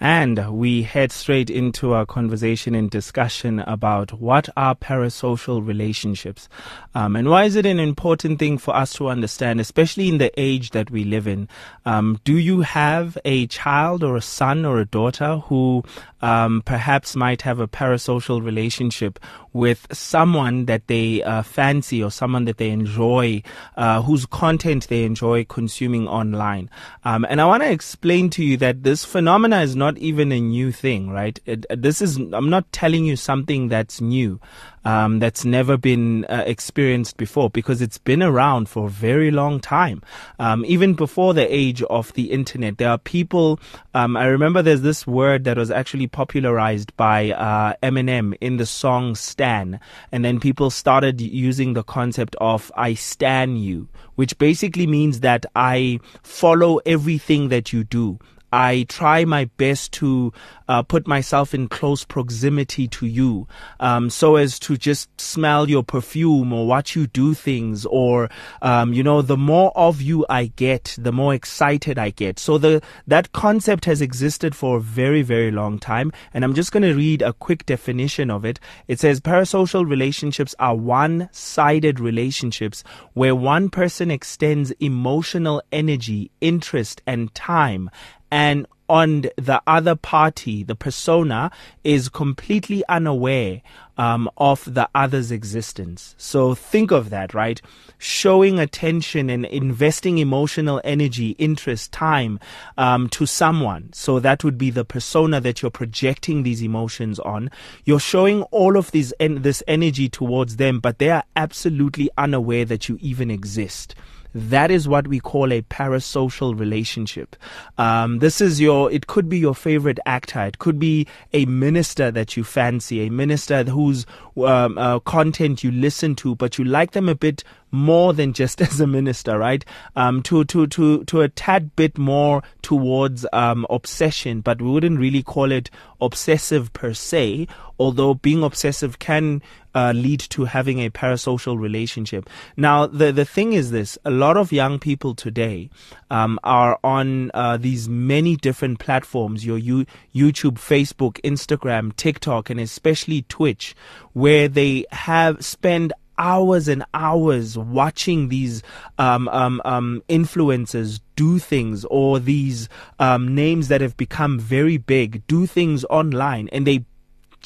[0.00, 6.48] And we head straight into our conversation and discussion about what are parasocial relationships
[6.94, 10.32] um, and why is it an important thing for us to understand, especially in the
[10.36, 11.48] age that we live in.
[11.84, 15.84] Um, do you have a child or a son or a daughter who
[16.20, 19.18] um, perhaps might have a parasocial relationship
[19.52, 23.42] with someone that they uh, fancy or someone that they enjoy,
[23.76, 26.68] uh, whose content they enjoy consuming online?
[27.04, 30.32] Um, and I want to explain to you that this phenomena is not not even
[30.32, 31.38] a new thing, right?
[31.46, 34.38] It, this is, I'm not telling you something that's new
[34.84, 39.60] um, that's never been uh, experienced before because it's been around for a very long
[39.60, 40.02] time.
[40.38, 43.60] Um, even before the age of the internet, there are people.
[43.94, 48.66] Um, I remember there's this word that was actually popularized by uh, Eminem in the
[48.66, 49.80] song "Stan,"
[50.12, 55.44] and then people started using the concept of "I stan you," which basically means that
[55.54, 58.18] I follow everything that you do.
[58.52, 60.32] I try my best to
[60.68, 63.46] uh, put myself in close proximity to you,
[63.80, 68.30] um, so as to just smell your perfume or watch you do things, or
[68.62, 72.38] um, you know, the more of you I get, the more excited I get.
[72.38, 76.72] So the that concept has existed for a very very long time, and I'm just
[76.72, 78.60] going to read a quick definition of it.
[78.86, 82.84] It says parasocial relationships are one-sided relationships
[83.14, 87.90] where one person extends emotional energy, interest, and time
[88.30, 91.50] and on the other party, the persona
[91.84, 93.60] is completely unaware
[93.98, 96.14] um, of the other's existence.
[96.16, 97.60] So think of that, right?
[97.98, 102.40] Showing attention and investing emotional energy, interest, time
[102.78, 103.90] um, to someone.
[103.92, 107.50] So that would be the persona that you're projecting these emotions on.
[107.84, 112.64] You're showing all of these en- this energy towards them, but they are absolutely unaware
[112.64, 113.94] that you even exist.
[114.34, 117.36] That is what we call a parasocial relationship.
[117.78, 120.42] Um, this is your, it could be your favorite actor.
[120.42, 124.06] It could be a minister that you fancy, a minister whose
[124.36, 128.60] um, uh, content you listen to, but you like them a bit more than just
[128.60, 129.64] as a minister, right?
[129.96, 134.98] Um, to, to, to, to a tad bit more towards, um, obsession, but we wouldn't
[134.98, 139.42] really call it obsessive per se, although being obsessive can,
[139.74, 142.28] uh, lead to having a parasocial relationship.
[142.56, 145.70] Now, the, the thing is this, a lot of young people today,
[146.10, 152.58] um, are on, uh, these many different platforms, your U- YouTube, Facebook, Instagram, TikTok, and
[152.58, 153.76] especially Twitch,
[154.12, 158.62] where they have spend hours and hours watching these
[158.98, 162.68] um, um, um, influencers do things or these
[162.98, 166.84] um, names that have become very big do things online and they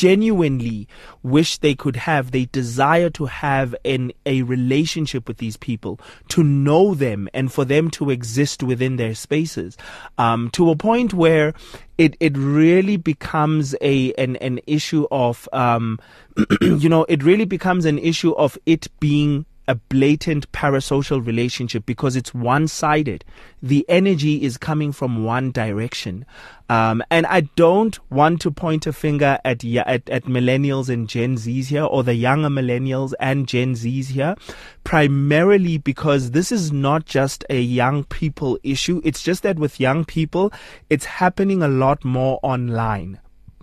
[0.00, 0.88] genuinely
[1.22, 6.42] wish they could have, they desire to have in a relationship with these people, to
[6.42, 9.76] know them and for them to exist within their spaces,
[10.16, 11.52] um, to a point where
[11.98, 15.98] it, it really becomes a an, an issue of um,
[16.62, 22.16] you know it really becomes an issue of it being a blatant parasocial relationship because
[22.16, 23.24] it's one sided.
[23.62, 26.26] The energy is coming from one direction.
[26.68, 31.36] Um, and I don't want to point a finger at, at, at millennials and Gen
[31.36, 34.34] Zs here or the younger millennials and Gen Zs here,
[34.82, 39.00] primarily because this is not just a young people issue.
[39.04, 40.52] It's just that with young people,
[40.88, 43.20] it's happening a lot more online.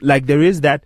[0.00, 0.82] Like there is that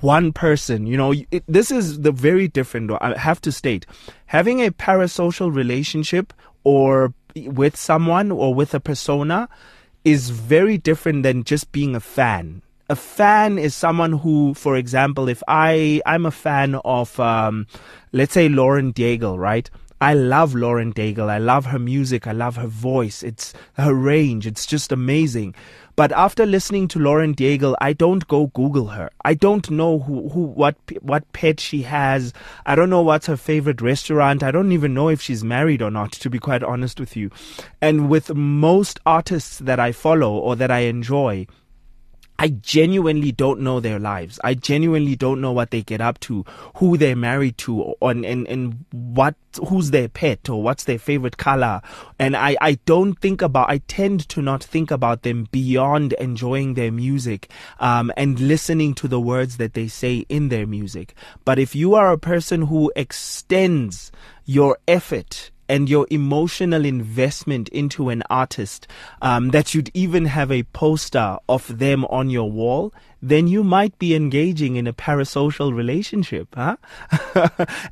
[0.00, 0.86] one person.
[0.86, 2.90] You know, it, this is the very different.
[3.00, 3.86] I have to state,
[4.26, 6.32] having a parasocial relationship
[6.64, 9.48] or with someone or with a persona
[10.04, 12.62] is very different than just being a fan.
[12.90, 17.66] A fan is someone who, for example, if I I'm a fan of, um,
[18.12, 19.68] let's say Lauren Daigle, right?
[20.00, 21.28] I love Lauren Daigle.
[21.28, 22.26] I love her music.
[22.26, 23.22] I love her voice.
[23.22, 24.46] It's her range.
[24.46, 25.54] It's just amazing.
[25.98, 29.10] But after listening to Lauren Daigle, I don't go Google her.
[29.24, 32.32] I don't know who, who, what, what pet she has.
[32.64, 34.44] I don't know what's her favorite restaurant.
[34.44, 37.32] I don't even know if she's married or not, to be quite honest with you.
[37.82, 41.48] And with most artists that I follow or that I enjoy,
[42.38, 44.38] I genuinely don't know their lives.
[44.44, 46.44] I genuinely don't know what they get up to,
[46.76, 49.34] who they're married to, and, and, and what,
[49.68, 51.80] who's their pet or what's their favorite color.
[52.18, 56.74] And I, I don't think about, I tend to not think about them beyond enjoying
[56.74, 57.50] their music,
[57.80, 61.14] um, and listening to the words that they say in their music.
[61.44, 64.12] But if you are a person who extends
[64.44, 68.86] your effort and your emotional investment into an artist
[69.22, 73.98] um, that you'd even have a poster of them on your wall, then you might
[73.98, 76.54] be engaging in a parasocial relationship.
[76.54, 76.76] Huh?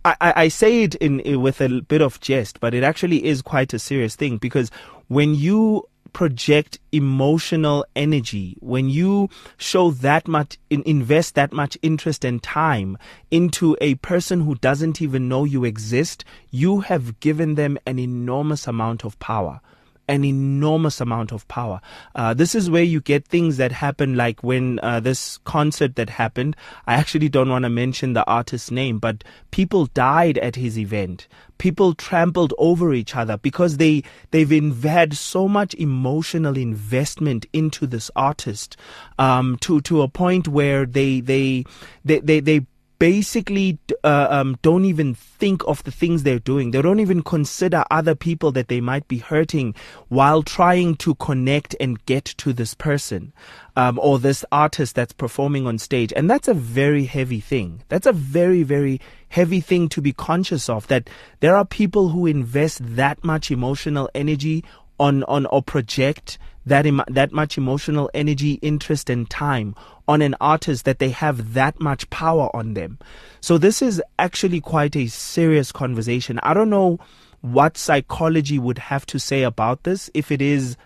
[0.05, 3.73] I, I, say it in with a bit of jest, but it actually is quite
[3.75, 4.71] a serious thing because
[5.09, 9.29] when you project emotional energy, when you
[9.59, 12.97] show that much, invest that much interest and time
[13.31, 18.67] into a person who doesn't even know you exist, you have given them an enormous
[18.67, 19.61] amount of power
[20.09, 21.81] an enormous amount of power.
[22.15, 26.11] Uh, this is where you get things that happen, like when uh, this concert that
[26.11, 26.57] happened.
[26.87, 31.29] I actually don't want to mention the artist's name, but people died at his event.
[31.59, 38.11] People trampled over each other because they they've had so much emotional investment into this
[38.15, 38.77] artist,
[39.19, 41.65] um, to to a point where they they
[42.05, 42.67] they they, they
[42.99, 46.71] basically uh, um, don't even think of the things they're doing.
[46.71, 49.75] They don't even consider other people that they might be hurting
[50.09, 53.33] while trying to connect and get to this person
[53.77, 56.13] um, or this artist that's performing on stage.
[56.15, 57.83] And that's a very heavy thing.
[57.89, 61.11] That's a very, very heavy thing to be conscious of that
[61.41, 64.65] there are people who invest that much emotional energy
[64.99, 69.75] on, on or project that Im- that much emotional energy, interest, and time
[70.09, 72.99] on an artist that they have that much power on them.
[73.41, 76.39] So this is actually quite a serious conversation.
[76.43, 76.99] I don't know
[77.41, 80.77] what psychology would have to say about this if it is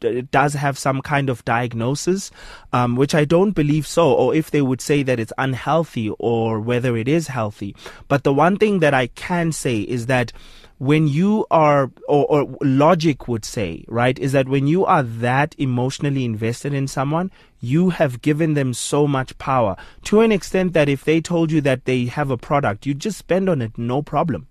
[0.00, 2.30] it does have some kind of diagnosis,
[2.72, 6.60] um, which I don't believe so, or if they would say that it's unhealthy or
[6.60, 7.74] whether it is healthy.
[8.06, 10.32] But the one thing that I can say is that
[10.78, 15.54] when you are, or, or, logic would say, right, is that when you are that
[15.58, 17.30] emotionally invested in someone,
[17.60, 21.60] you have given them so much power to an extent that if they told you
[21.60, 24.46] that they have a product, you just spend on it, no problem,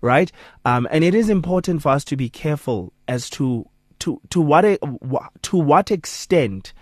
[0.00, 0.30] right?
[0.64, 3.68] Um, and it is important for us to be careful as to
[3.98, 4.64] to to what
[5.42, 6.72] to what extent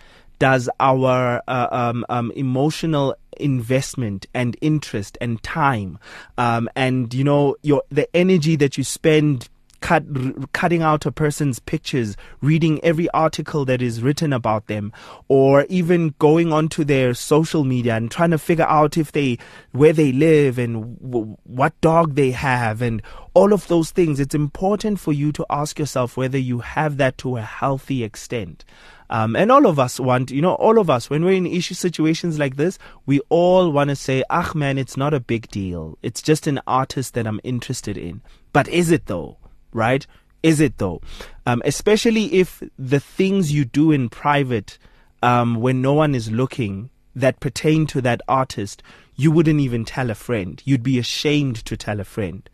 [0.41, 5.99] does our uh, um, um, emotional investment and interest and time
[6.37, 9.49] um, and you know your the energy that you spend
[9.81, 10.05] cut,
[10.53, 14.93] cutting out a person's pictures, reading every article that is written about them,
[15.29, 19.39] or even going onto their social media and trying to figure out if they,
[19.73, 23.03] where they live and w- what dog they have and
[23.35, 24.21] all of those things.
[24.21, 28.65] It's important for you to ask yourself whether you have that to a healthy extent.
[29.11, 31.75] Um, and all of us want, you know, all of us, when we're in issue
[31.75, 35.99] situations like this, we all want to say, ah, man, it's not a big deal.
[36.03, 38.23] It's just an artist that I'm interested in.
[38.53, 39.37] But is it though?
[39.73, 40.07] right?
[40.43, 41.01] Is it though?
[41.47, 44.79] Um, especially if the things you do in private,
[45.23, 48.83] um, when no one is looking, that pertain to that artist,
[49.17, 50.63] you wouldn't even tell a friend.
[50.65, 52.49] You'd be ashamed to tell a friend.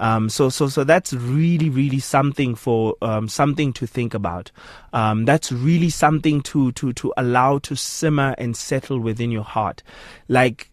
[0.00, 4.50] Um, so, so, so that's really, really something for um, something to think about.
[4.92, 9.82] Um, that's really something to to to allow to simmer and settle within your heart.
[10.28, 10.70] Like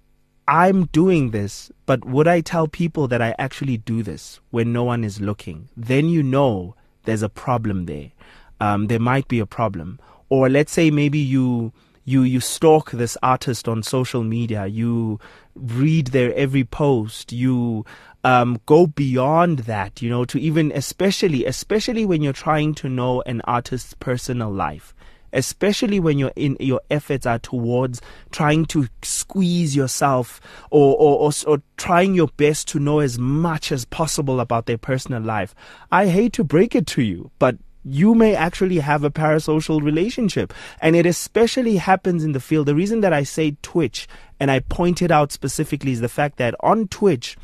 [0.47, 4.83] I'm doing this, but would I tell people that I actually do this when no
[4.83, 5.69] one is looking?
[5.77, 8.11] Then you know there's a problem there.
[8.59, 9.99] Um, there might be a problem.
[10.29, 11.73] Or let's say maybe you
[12.11, 14.67] you you stalk this artist on social media.
[14.67, 15.19] You
[15.55, 17.31] read their every post.
[17.31, 17.85] You
[18.23, 23.21] um, go beyond that, you know, to even especially especially when you're trying to know
[23.21, 24.93] an artist's personal life
[25.33, 31.31] especially when you're in your efforts are towards trying to squeeze yourself or, or, or,
[31.47, 35.55] or trying your best to know as much as possible about their personal life.
[35.91, 40.53] I hate to break it to you, but you may actually have a parasocial relationship.
[40.81, 42.67] And it especially happens in the field.
[42.67, 44.07] The reason that I say Twitch
[44.39, 47.37] and I point it out specifically is the fact that on Twitch,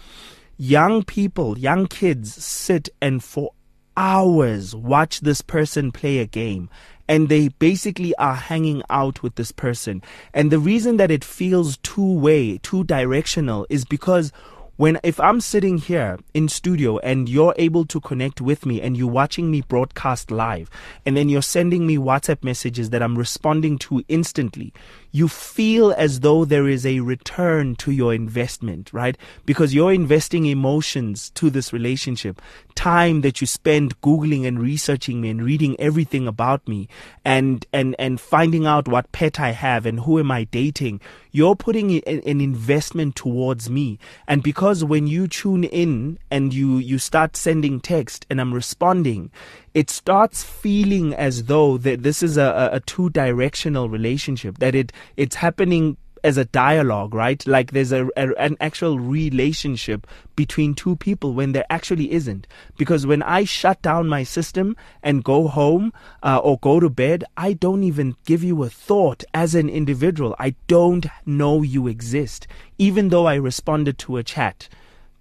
[0.58, 3.52] young people, young kids sit and for
[3.96, 6.70] hours watch this person play a game
[7.10, 10.02] and they basically are hanging out with this person.
[10.34, 14.32] And the reason that it feels two way, two directional is because
[14.78, 18.96] when if I'm sitting here in studio and you're able to connect with me and
[18.96, 20.70] you're watching me broadcast live
[21.04, 24.72] and then you're sending me WhatsApp messages that I'm responding to instantly,
[25.12, 29.18] you feel as though there is a return to your investment, right?
[29.46, 32.42] Because you're investing emotions to this relationship,
[32.76, 36.88] time that you spend Googling and researching me and reading everything about me
[37.26, 41.02] and, and, and finding out what pet I have and who am I dating.
[41.32, 44.00] You're putting an investment towards me.
[44.28, 49.32] And because when you tune in and you, you start sending text and I'm responding,
[49.78, 54.92] it starts feeling as though that this is a, a two directional relationship, that it,
[55.18, 57.46] it's happening as a dialogue, right?
[57.46, 62.48] Like there's a, a, an actual relationship between two people when there actually isn't.
[62.76, 65.94] Because when I shut down my system and go home
[66.24, 70.36] uh, or go to bed, I don't even give you a thought as an individual.
[70.40, 72.48] I don't know you exist,
[72.80, 74.70] even though I responded to a chat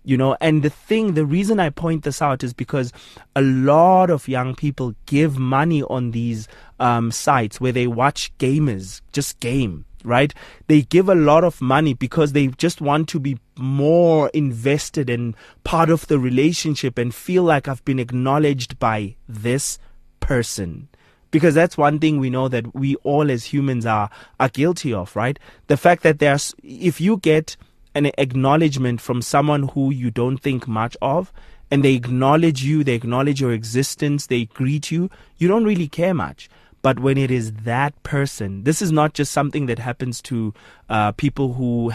[0.07, 2.93] you know and the thing the reason i point this out is because
[3.35, 6.49] a lot of young people give money on these
[6.79, 10.33] um, sites where they watch gamers just game right?
[10.69, 15.35] They give a lot of money because they just want to be more invested and
[15.65, 19.79] part of the relationship and feel like i've been acknowledged by this
[20.21, 20.89] person.
[21.33, 24.09] Because that's one thing we know that we all as humans are
[24.39, 25.39] are guilty of right?
[25.67, 27.57] The fact that there's if you get
[27.97, 31.33] an acknowledgement from someone who you don't think much of
[31.71, 36.12] and they acknowledge you, they acknowledge your existence, they greet you, you don't really care
[36.12, 36.50] much.
[36.83, 40.53] But when it is that person, this is not just something that happens to
[40.91, 41.91] uh, people who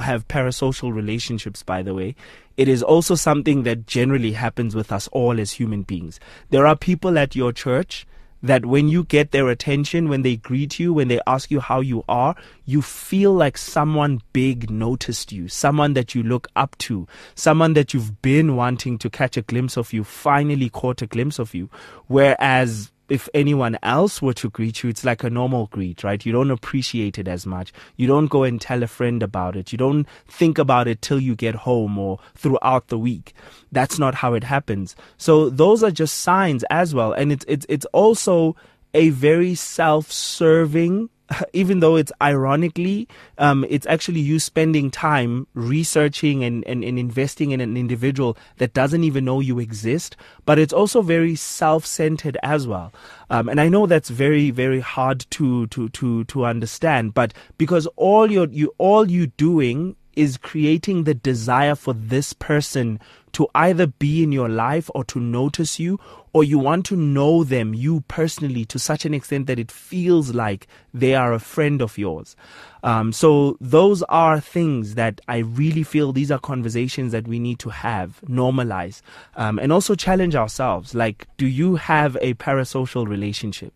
[0.00, 2.16] have parasocial relationships, by the way.
[2.56, 6.18] It is also something that generally happens with us all as human beings.
[6.48, 8.06] There are people at your church
[8.42, 11.80] that when you get their attention, when they greet you, when they ask you how
[11.80, 12.34] you are,
[12.64, 17.94] you feel like someone big noticed you, someone that you look up to, someone that
[17.94, 21.70] you've been wanting to catch a glimpse of you, finally caught a glimpse of you.
[22.08, 26.24] Whereas if anyone else were to greet you, it's like a normal greet, right?
[26.24, 27.70] You don't appreciate it as much.
[27.96, 29.70] You don't go and tell a friend about it.
[29.70, 33.34] You don't think about it till you get home or throughout the week.
[33.70, 34.96] That's not how it happens.
[35.18, 37.12] So those are just signs as well.
[37.12, 38.56] And it's, it's, it's also
[38.94, 41.10] a very self-serving
[41.52, 43.08] even though it's ironically,
[43.38, 48.74] um, it's actually you spending time researching and, and, and investing in an individual that
[48.74, 52.92] doesn't even know you exist, but it's also very self-centered as well.
[53.30, 57.86] Um, and I know that's very, very hard to, to, to, to understand, but because
[57.96, 63.00] all you're, you, all you doing is creating the desire for this person
[63.32, 65.98] to either be in your life or to notice you,
[66.34, 70.34] or you want to know them, you personally, to such an extent that it feels
[70.34, 72.36] like they are a friend of yours.
[72.82, 77.58] Um, so those are things that I really feel these are conversations that we need
[77.60, 79.00] to have, normalize,
[79.36, 80.94] um, and also challenge ourselves.
[80.94, 83.72] Like, do you have a parasocial relationship?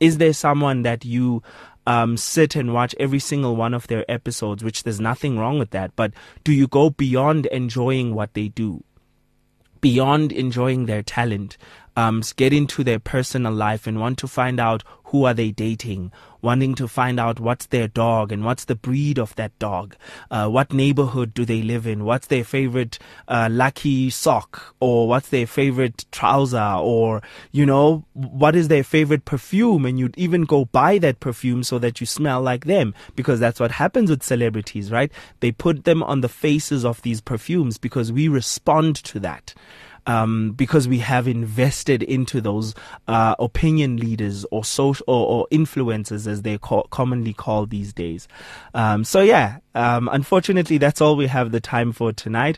[0.00, 1.42] Is there someone that you
[1.88, 5.70] um, sit and watch every single one of their episodes, which there's nothing wrong with
[5.70, 5.96] that.
[5.96, 6.12] But
[6.44, 8.84] do you go beyond enjoying what they do?
[9.80, 11.56] Beyond enjoying their talent,
[11.98, 16.12] um, get into their personal life and want to find out who are they dating,
[16.42, 19.96] wanting to find out what's their dog and what's the breed of that dog,
[20.30, 25.30] uh, what neighborhood do they live in, what's their favorite uh, lucky sock, or what's
[25.30, 30.66] their favorite trouser, or you know what is their favorite perfume, and you'd even go
[30.66, 34.92] buy that perfume so that you smell like them, because that's what happens with celebrities,
[34.92, 35.10] right?
[35.40, 39.52] They put them on the faces of these perfumes because we respond to that
[40.06, 42.74] um, because we have invested into those
[43.08, 48.28] uh, opinion leaders or social or, or influencers, as they're call, commonly called these days.
[48.72, 52.56] Um, so yeah, um, unfortunately, that's all we have the time for tonight.